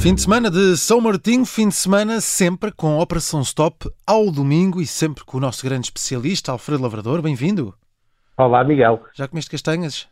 [0.00, 4.80] Fim de semana de São Martinho, fim de semana sempre com Operação Stop ao domingo
[4.80, 7.20] e sempre com o nosso grande especialista, Alfredo Lavrador.
[7.20, 7.74] Bem-vindo.
[8.34, 9.02] Olá, Miguel.
[9.14, 10.08] Já comeste castanhas?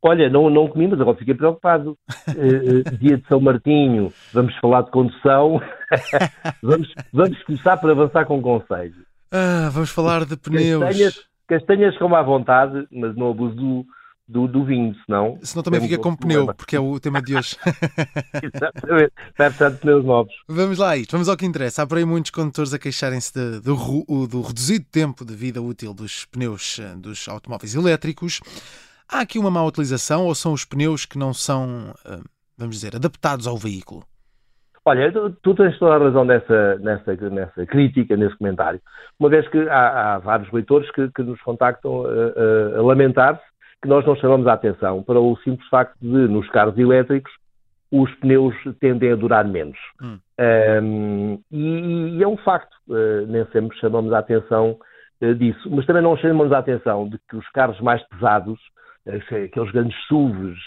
[0.00, 1.98] Olha, não, não comi, mas agora fiquei preocupado.
[2.28, 5.60] Uh, dia de São Martinho, vamos falar de condução.
[6.62, 9.04] vamos, vamos começar por avançar com conselho.
[9.30, 10.82] Ah, vamos falar de pneus.
[10.82, 13.86] Castanhas, castanhas como à vontade, mas não abuso do,
[14.30, 15.38] do, do vinho, senão.
[15.42, 16.54] Senão também fica com pneu, problema.
[16.54, 17.56] porque é o tema de hoje.
[18.54, 20.32] Exatamente, vai precisar de pneus novos.
[20.48, 21.82] Vamos lá, isto, vamos ao que interessa.
[21.82, 26.24] Há por aí muitos condutores a queixarem-se do, do reduzido tempo de vida útil dos
[26.26, 28.40] pneus eh, dos automóveis elétricos.
[29.08, 32.20] Há aqui uma má utilização ou são os pneus que não são, eh,
[32.56, 34.04] vamos dizer, adaptados ao veículo?
[34.84, 38.80] Olha, tu, tu tens toda a razão nessa, nessa, nessa crítica, nesse comentário,
[39.18, 43.49] uma vez que há, há vários leitores que, que nos contactam a, a, a lamentar-se
[43.82, 47.32] que nós não chamamos a atenção para o simples facto de, nos carros elétricos,
[47.90, 49.78] os pneus tendem a durar menos.
[50.00, 50.18] Hum.
[50.82, 54.78] Um, e, e, é um facto, uh, nem sempre chamamos a atenção
[55.20, 55.68] uh, disso.
[55.70, 58.58] Mas também não chamamos a atenção de que os carros mais pesados,
[59.06, 60.58] uh, aqueles grandes SUVs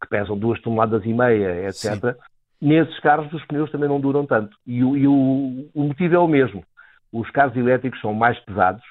[0.00, 2.14] que pesam duas toneladas e meia, etc., Sim.
[2.60, 4.56] nesses carros os pneus também não duram tanto.
[4.66, 6.64] E, e o, o motivo é o mesmo.
[7.12, 8.82] Os carros elétricos são mais pesados,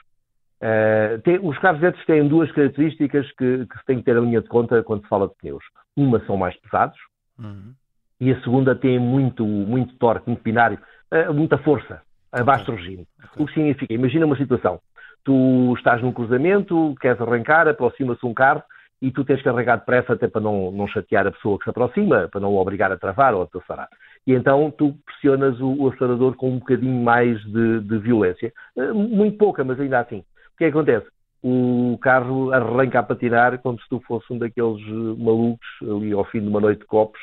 [0.62, 4.22] Uh, tem, os carros elétricos têm duas características que, que, se tem que ter a
[4.22, 5.64] linha de conta quando se fala de pneus.
[5.98, 6.98] Uma são mais pesados
[7.40, 7.74] uhum.
[8.20, 10.78] e a segunda tem muito, muito torque, muito binário,
[11.12, 12.76] uh, muita força, a baixo okay.
[12.76, 13.08] regime.
[13.18, 13.44] Okay.
[13.44, 13.94] O que significa?
[13.94, 14.80] Imagina uma situação.
[15.24, 18.62] Tu estás num cruzamento, queres arrancar, aproxima-se um carro
[19.02, 21.72] e tu tens que arrancar depressa até para não, não chatear a pessoa que se
[21.72, 23.90] aproxima, para não o obrigar a travar ou a acelerar.
[24.28, 28.54] E então tu pressionas o, o acelerador com um bocadinho mais de, de violência.
[28.76, 30.24] Uh, muito pouca, mas ainda assim
[30.62, 31.08] que que acontece?
[31.44, 36.24] O carro arranca a patinar como se tu fosse um daqueles eh, malucos ali ao
[36.26, 37.20] fim de uma noite de copos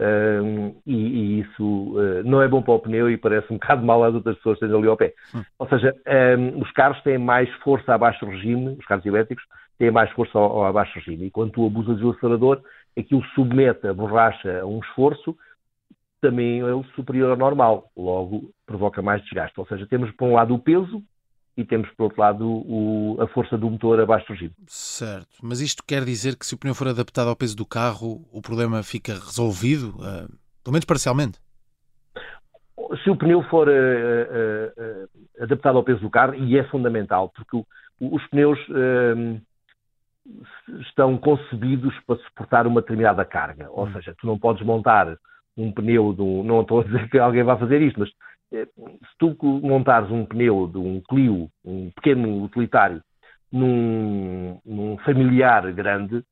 [0.00, 3.84] um, e, e, isso uh, não é bom para o pneu e parece um bocado
[3.84, 5.12] mal às outras pessoas que estão ali ao pé.
[5.34, 5.42] Hum.
[5.58, 5.94] Ou seja,
[6.38, 9.44] um, os carros têm mais força a baixo regime, os carros elétricos
[9.78, 12.62] têm mais força ao, ao baixo regime e quando tu abusas do acelerador,
[12.98, 15.36] aquilo submete a borracha a um esforço
[16.22, 19.58] também é superior ao normal, logo provoca mais desgaste.
[19.60, 21.02] Ou seja, temos por um lado o peso
[21.60, 24.52] e temos, por outro lado, o, a força do motor a baixo regime.
[24.66, 28.26] Certo, mas isto quer dizer que se o pneu for adaptado ao peso do carro,
[28.32, 30.28] o problema fica resolvido, uh,
[30.64, 31.38] pelo menos parcialmente?
[33.04, 37.56] Se o pneu for uh, uh, adaptado ao peso do carro, e é fundamental, porque
[37.56, 37.64] o,
[38.00, 38.58] os pneus
[40.88, 43.92] estão concebidos para suportar uma determinada carga, ou hum.
[43.92, 45.16] seja, tu não podes montar
[45.56, 48.12] um pneu, do, não estou a dizer que alguém vai fazer isto, mas eh,
[48.50, 53.02] se tu montares um pneu de um Clio, um pequeno utilitário,
[53.52, 56.24] num, num familiar grande,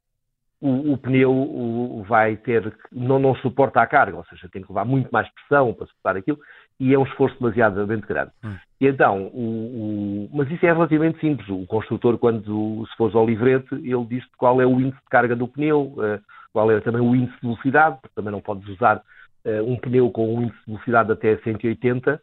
[0.61, 4.69] o, o pneu o, vai ter, não, não suporta a carga, ou seja, tem que
[4.69, 6.39] levar muito mais pressão para suportar aquilo,
[6.81, 8.33] e é um esforço demasiadamente grande.
[8.45, 8.57] Hum.
[8.81, 11.49] E então, o, o, mas isso é relativamente simples.
[11.49, 15.37] O construtor, quando se fores ao livrete, ele diz qual é o índice de carga
[15.37, 16.21] do pneu, uh,
[16.53, 19.03] qual é também o índice de velocidade, porque também não podes usar
[19.63, 22.21] um pneu com um índice de velocidade até 180, uh,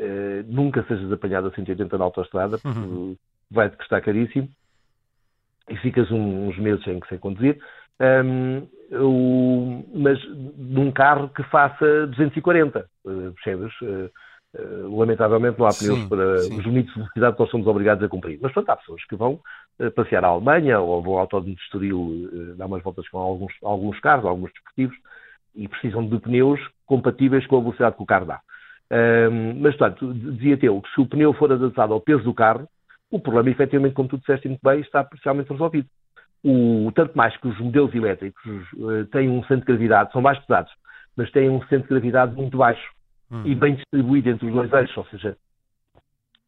[0.00, 3.16] eh, nunca sejas apanhado a 180 na autostrada, porque uhum.
[3.50, 4.48] vai-te custar caríssimo
[5.68, 7.58] e ficas um, uns meses sem, sem conduzir.
[8.00, 10.18] Um, o, mas
[10.56, 13.72] num carro que faça 240, uh, percebes?
[13.82, 14.10] Uh,
[14.58, 16.58] uh, lamentavelmente não há pneus sim, para sim.
[16.58, 18.38] os limites de velocidade que nós somos obrigados a cumprir.
[18.40, 19.38] Mas pronto, há pessoas que vão
[19.94, 23.98] passear à Alemanha ou vão ao Autódromo de Estoril dar umas voltas com alguns, alguns
[24.00, 24.96] carros, alguns desportivos,
[25.54, 28.40] e precisam de pneus compatíveis com a velocidade que o carro dá.
[28.90, 32.68] Um, mas, portanto, dizia-te eu que se o pneu for adaptado ao peso do carro,
[33.10, 35.88] o problema, efetivamente, como tu disseste muito bem, está parcialmente resolvido.
[36.42, 38.44] O, tanto mais que os modelos elétricos
[38.74, 40.72] uh, têm um centro de gravidade, são mais pesados,
[41.16, 42.90] mas têm um centro de gravidade muito baixo
[43.30, 43.42] hum.
[43.44, 45.36] e bem distribuído entre os dois eixos, ou seja,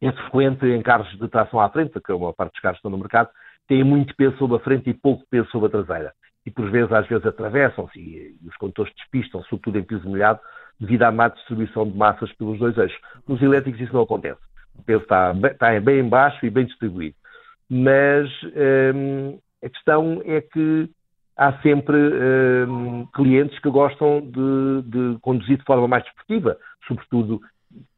[0.00, 2.80] é frequente em carros de tração à frente, que é uma parte dos carros que
[2.80, 3.28] estão no mercado,
[3.68, 6.12] têm muito peso sobre a frente e pouco peso sobre a traseira
[6.44, 10.40] e por vezes, às vezes, atravessam-se e, e, os condutores despistam, sobretudo em piso molhado,
[10.78, 12.98] devido à má distribuição de massas pelos dois eixos.
[13.26, 14.40] Nos elétricos isso não acontece.
[14.76, 17.14] O peso está, está bem em baixo e bem distribuído.
[17.70, 18.28] Mas
[18.94, 20.90] hum, a questão é que
[21.36, 21.96] há sempre
[22.68, 26.56] hum, clientes que gostam de, de, conduzir de forma mais desportiva,
[26.86, 27.40] sobretudo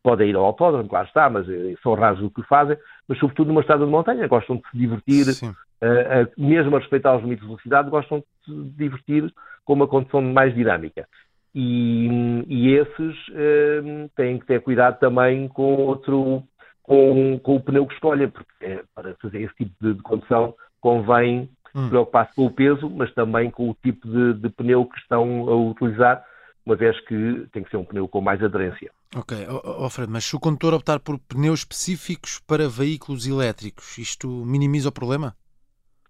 [0.03, 2.77] podem ir ao autódromo, claro está, mas eh, são raros o que fazem,
[3.09, 7.17] mas sobretudo numa estrada de montanha, gostam de se divertir, uh, uh, mesmo a respeitar
[7.17, 9.33] os limites de velocidade, gostam de se divertir
[9.65, 11.07] com uma condição mais dinâmica.
[11.55, 16.43] E, e esses uh, têm que ter cuidado também com outro,
[16.83, 21.49] com, com o pneu que escolhem, porque para fazer esse tipo de, de condução convém
[21.75, 21.89] hum.
[21.89, 25.57] preocupar-se com o peso, mas também com o tipo de, de pneu que estão a
[25.57, 26.23] utilizar,
[26.67, 28.91] uma vez que tem que ser um pneu com mais aderência.
[29.15, 34.29] Ok, oh, Fred, mas se o condutor optar por pneus específicos para veículos elétricos, isto
[34.29, 35.35] minimiza o problema?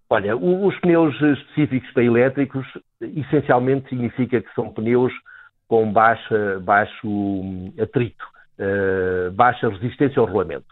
[0.09, 2.65] Olha, os pneus específicos para elétricos
[3.01, 5.11] essencialmente significa que são pneus
[5.67, 8.23] com baixa, baixo hum, atrito,
[8.59, 10.67] uh, baixa resistência ao rolamento.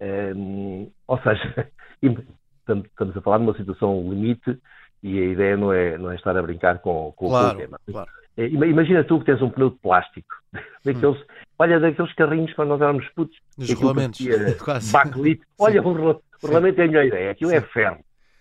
[0.00, 1.68] Um, ou seja,
[2.60, 4.58] estamos a falar de uma situação limite
[5.02, 7.80] e a ideia não é, não é estar a brincar com, com, claro, o tema.
[7.90, 8.10] Claro.
[8.36, 10.28] É, imagina tu que tens um pneu de plástico,
[10.84, 11.24] daqueles, hum.
[11.58, 13.36] olha, daqueles carrinhos quando nós éramos putos.
[13.56, 14.20] Dos rolamentos.
[14.92, 15.40] Backlit.
[15.58, 17.66] Olha, o, o rolamento é a melhor ideia, aquilo é Sim.
[17.66, 17.98] é ferro.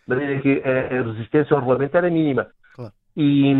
[0.07, 2.47] De maneira que a, a, resistência ao rolamento era mínima.
[2.75, 2.93] Claro.
[3.17, 3.53] E,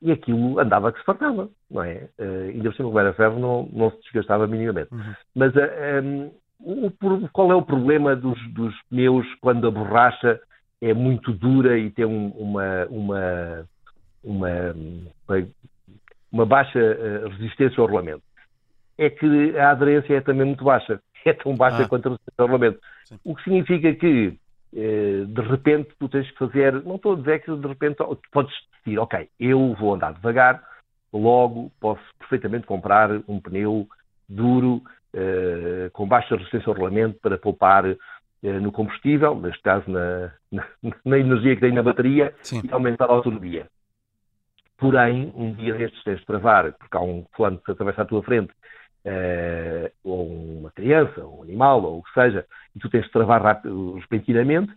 [0.00, 2.08] e aquilo andava que se fartava, não é?
[2.18, 4.92] Uh, ainda por cima, como era ferro, não, não se desgastava minimamente.
[4.92, 5.14] Uhum.
[5.34, 6.30] Mas uh, eh, um,
[6.60, 10.40] o, qual é o problema dos, dos, pneus quando a borracha
[10.80, 13.68] é muito dura e tem um, uma, uma,
[14.22, 14.74] uma,
[16.30, 18.22] uma, baixa uh, resistência ao rolamento?
[18.98, 21.00] É que a aderência é também muito baixa.
[21.26, 21.88] É tão baixa ah.
[21.88, 22.80] quanto a resistência ao rolamento.
[23.04, 23.18] Sim.
[23.24, 24.38] O que significa que
[24.72, 27.96] de repente tu tens que fazer, não estou a dizer que de repente
[28.30, 28.54] podes
[28.86, 30.62] decidir, ok, eu vou andar devagar,
[31.12, 33.88] logo posso perfeitamente comprar um pneu
[34.28, 34.82] duro,
[35.14, 37.84] uh, com baixa resistência ao rolamento para poupar
[38.42, 40.66] no combustível, neste caso na, na,
[41.04, 42.62] na, energia que tem na bateria, Sim.
[42.64, 43.66] e aumentar a autonomia.
[44.78, 48.22] Porém, um dia destes tens de travar, porque há um fulano que atravessa à tua
[48.22, 48.52] frente,
[49.06, 50.26] uh, ou
[50.60, 52.44] uma criança, ou um animal, ou o que seja,
[52.74, 54.72] e tu tens de travar rápido, repentinamente,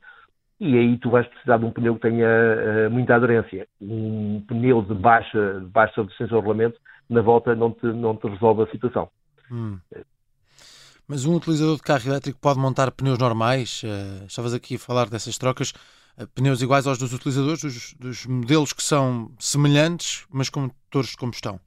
[0.59, 3.67] e aí tu vais precisar de um pneu que tenha uh, muita aderência.
[3.81, 6.79] Um pneu de baixa, de baixa resistência ao rolamento,
[7.09, 9.09] na volta não te, não te resolve a situação.
[9.51, 9.79] Hum.
[11.09, 13.81] Mas um utilizador de carro elétrico pode montar pneus normais?
[13.81, 15.71] Uh, estavas aqui a falar dessas trocas.
[16.15, 21.09] Uh, pneus iguais aos dos utilizadores, dos, dos, modelos que são semelhantes, mas com motores
[21.09, 21.59] de combustão?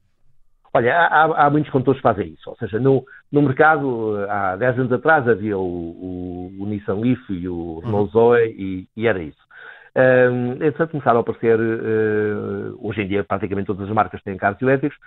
[0.73, 2.49] Olha, há, há, muitos condutores que fazem isso.
[2.49, 7.29] Ou seja, no, no mercado, há 10 anos atrás, havia o, o, o Nissan Leaf
[7.29, 8.27] e o Renault uhum.
[8.27, 9.43] Zoe e, e, era isso.
[9.95, 14.61] Um, entretanto, começaram a aparecer, uh, hoje em dia, praticamente todas as marcas têm carros
[14.61, 14.97] elétricos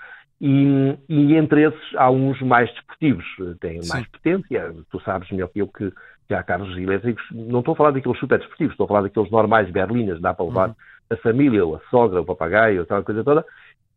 [0.40, 3.24] e, e entre esses há uns mais desportivos,
[3.60, 3.88] têm Sim.
[3.92, 4.74] mais potência.
[4.90, 5.92] Tu sabes melhor que eu que,
[6.28, 7.24] que há carros elétricos.
[7.32, 10.46] Não estou a falar daqueles super desportivos, estou a falar daqueles normais berlinas, dá para
[10.46, 10.74] levar uhum.
[11.10, 13.44] a família, ou a sogra, o papagaio, aquela coisa toda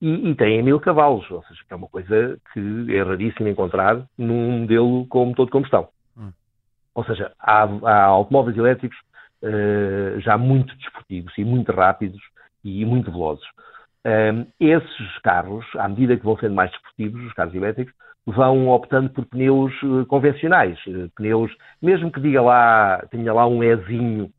[0.02, 4.62] e, e têm mil cavalos, ou seja, é uma coisa que é raríssimo encontrar num
[4.62, 5.90] modelo com motor de combustão.
[6.18, 6.32] Hum.
[6.96, 8.98] Ou seja, há, há automóveis elétricos
[9.44, 12.22] uh, já muito desportivos e muito rápidos
[12.64, 13.46] e muito velozes.
[14.06, 17.94] Um, ehm, esses carros, à medida que vão sendo mais desportivos, os carros elétricos,
[18.26, 21.52] vão optando por pneus uh, convencionais, uh, pneus,
[21.82, 24.32] mesmo que diga lá, tenha lá um Ezinho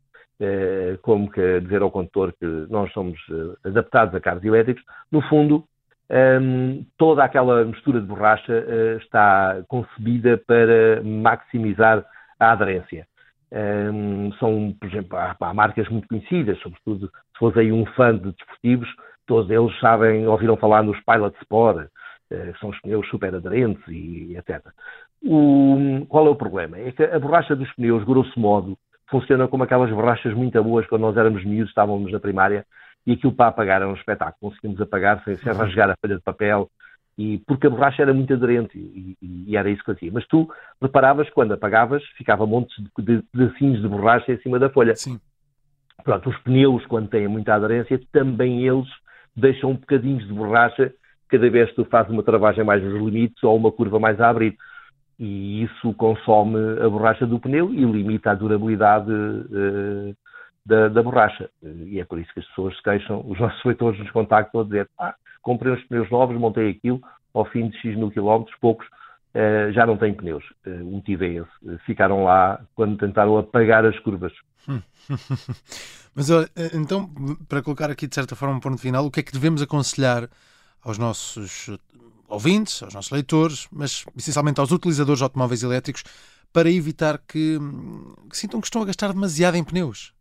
[1.03, 3.15] como que dizer ao condutor que nós somos
[3.63, 5.63] adaptados a carros elétricos, no fundo,
[6.09, 8.65] ehm, toda aquela mistura de borracha
[8.99, 12.03] está concebida para maximizar
[12.39, 13.05] a aderência.
[13.51, 18.15] Ehm, são, por exemplo, há, há, marcas muito conhecidas, sobretudo se fosse aí um fã
[18.15, 18.89] de desportivos,
[19.27, 21.87] todos eles sabem, ouviram falar nos Pilot Sport,
[22.29, 24.65] que são os pneus super aderentes e etc.
[25.21, 26.79] O, qual é o problema?
[26.79, 28.77] É que a borracha dos pneus, grosso modo,
[29.09, 32.65] funciona como aquelas borrachas muito boas quando nós éramos miúdos, estávamos na primária,
[33.05, 34.51] e aquilo para apagar era um espetáculo.
[34.51, 36.69] Conseguimos apagar sem, sem rasgar a folha de papel,
[37.17, 40.11] e, porque a borracha era muito aderente e, e, e era isso que fazia.
[40.11, 40.49] Mas tu
[40.79, 44.95] preparavas, quando apagavas, ficava montes de, de pedacinhos de borracha em cima da folha.
[44.95, 45.19] Sim.
[46.03, 48.87] Pronto, os pneus, quando têm muita aderência, também eles
[49.35, 50.93] deixam um bocadinhos de borracha
[51.27, 54.29] cada vez que tu fazes uma travagem mais nos limites ou uma curva mais a
[54.29, 54.57] abrir
[55.21, 60.15] e isso consome a borracha do pneu e limita a durabilidade uh,
[60.65, 61.47] da, da, borracha.
[61.61, 64.63] E é por isso que as pessoas se queixam, os nossos leitores nos contactam a
[64.63, 67.01] dizer ah, comprei uns pneus novos, montei aquilo,
[67.33, 70.43] ao fim de X mil quilómetros, poucos, uh, já não têm pneus.
[70.65, 71.77] Uh, o motivo é esse.
[71.85, 74.33] Ficaram lá quando tentaram apagar as curvas.
[76.13, 76.29] Mas
[76.73, 77.09] então,
[77.47, 80.29] para colocar aqui de certa forma um ponto final, o que é que devemos aconselhar
[80.83, 81.69] aos nossos
[82.27, 86.03] ouvintes, aos nossos leitores, mas essencialmente aos utilizadores de automóveis elétricos,
[86.51, 87.59] para evitar que,
[88.29, 90.13] que sintam que estão a gastar demasiado em pneus?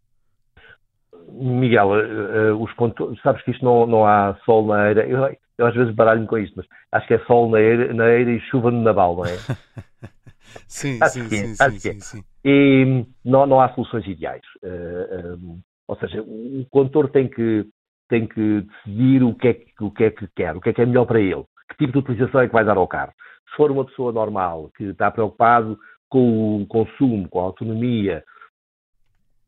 [1.33, 5.07] Miguel, uh, os sabes que isto não, não há sol na eira.
[5.07, 8.09] Eu, eu às vezes baralho-me com isto, mas acho que é sol na eira, na
[8.09, 9.37] eira e chuva no naval, não é?
[10.67, 14.43] sim, sim, sim, é, sim, sim, sim, E não, não há soluções ideais.
[14.63, 17.67] Uh, um, ou seja, o condutor tem que,
[18.09, 20.83] tem que decidir o que, é, o que é que quer, o que é que
[20.83, 23.13] é melhor para ele que tipo de utilização é que vai dar ao carro.
[23.49, 28.25] Se for uma pessoa normal, que está preocupado com o consumo, com a autonomia,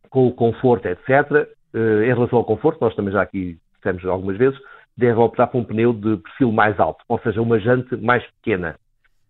[0.08, 4.36] com o conforto, etc., eh, em relação ao conforto, nós também já aqui dissemos algumas
[4.36, 4.58] vezes,
[4.96, 8.76] deve optar por um pneu de perfil mais alto, ou seja, uma jante mais pequena,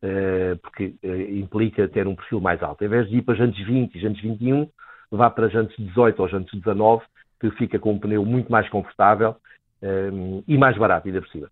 [0.02, 2.84] uh, porque uh, implica ter um perfil mais alto.
[2.84, 4.68] Em vez de ir para jantes 20 e jantes 21,
[5.10, 7.02] vá para jantes 18 ou jantes 19,
[7.40, 9.36] que fica com um pneu muito mais confortável
[9.82, 11.48] um, e mais barato, ainda por cima.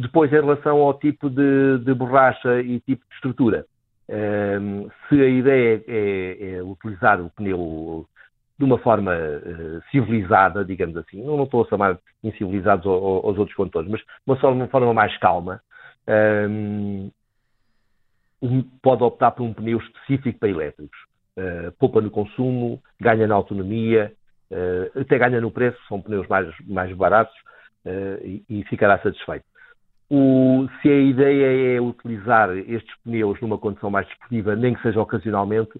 [0.00, 3.66] Depois, em relação ao tipo de, de borracha e tipo de estrutura,
[4.08, 8.06] um, se a ideia é, é, utilizar o pneu
[8.58, 13.90] de uma forma uh, civilizada, digamos assim, não, estou a chamar incivilizados aos outros condutores,
[13.90, 15.60] mas uma, só, uma forma mais calma,
[16.08, 17.10] um,
[18.82, 20.98] pode optar por um pneu específico para elétricos.
[21.36, 24.12] Uh, poupa no consumo, ganha na autonomia,
[24.50, 27.34] uh, até ganha no preço, são pneus mais, mais baratos
[27.84, 29.44] uh, e, e, ficará satisfeito.
[30.08, 35.00] O, se a ideia é utilizar estes pneus numa condição mais desportiva, nem que seja
[35.00, 35.72] ocasionalmente,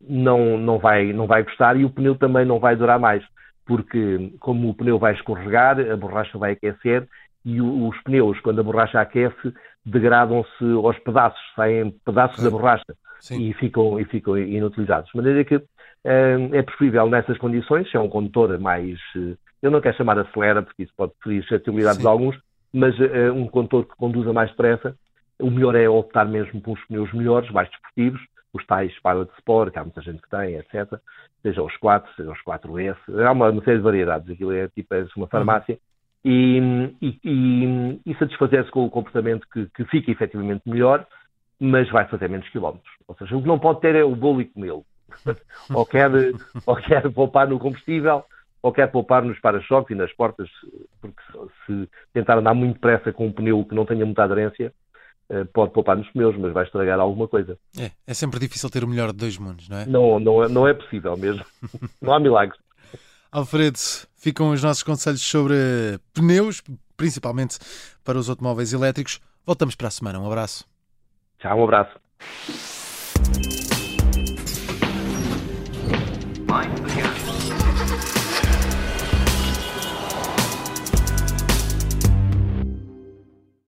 [0.00, 3.24] não, não, vai, não vai gostar e o pneu também não vai durar mais,
[3.66, 7.06] porque como o pneu vai escorregar, a borracha vai aquecer
[7.44, 9.52] e o, os pneus, quando a borracha aquece,
[9.84, 12.84] degradam-se aos pedaços, saem pedaços da borracha
[13.32, 15.10] e ficam, e ficam inutilizados.
[15.10, 15.62] De maneira que
[16.04, 20.62] é preferível nessas condições, se é um condutor mais, eh, eu não quero chamar acelera,
[20.62, 22.38] porque isso pode ferir suscetibilidades de alguns,
[22.72, 24.94] mas uh, um condutor que conduza mais depressa,
[25.40, 28.20] o melhor é optar mesmo por uns pneus melhores, mais desportivos,
[28.52, 30.98] os tais Pilot Sport, que há muita gente que tem, etc.
[31.42, 34.94] Seja os 4, seja os 4S, há uma, uma série de variedades, aquilo é tipo
[34.94, 35.74] é uma farmácia.
[35.74, 35.80] Uhum.
[36.24, 41.06] E, e, e, e satisfazer-se com o comportamento que, que fica efetivamente melhor,
[41.60, 42.92] mas vai fazer menos quilómetros.
[43.06, 44.84] Ou seja, o que não pode ter é o bolo e comê-lo.
[45.72, 46.10] ou, quer,
[46.66, 48.24] ou quer poupar no combustível,
[48.62, 50.48] ou quer poupar nos para-choques e nas portas,
[51.00, 51.22] porque
[51.66, 54.72] se tentar andar muito depressa com um pneu que não tenha muita aderência,
[55.52, 57.58] pode poupar nos pneus, mas vai estragar alguma coisa.
[57.78, 59.86] É, é sempre difícil ter o melhor de dois mundos, não é?
[59.86, 61.44] Não, não, é, não é possível mesmo.
[62.00, 62.58] não há milagres.
[63.30, 63.78] Alfredo,
[64.16, 65.54] ficam os nossos conselhos sobre
[66.14, 66.62] pneus,
[66.96, 67.58] principalmente
[68.02, 69.20] para os automóveis elétricos.
[69.44, 70.18] Voltamos para a semana.
[70.18, 70.66] Um abraço.
[71.38, 71.98] Tchau, um abraço.